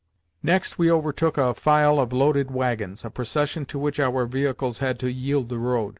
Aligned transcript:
Next 0.41 0.79
we 0.79 0.89
overtook 0.89 1.37
a 1.37 1.53
file 1.53 1.99
of 1.99 2.11
loaded 2.11 2.49
waggons—a 2.49 3.11
procession 3.11 3.67
to 3.67 3.77
which 3.77 3.99
our 3.99 4.25
vehicles 4.25 4.79
had 4.79 4.97
to 5.01 5.11
yield 5.11 5.49
the 5.49 5.59
road. 5.59 5.89